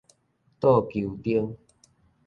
[0.59, 1.55] 倒勼燈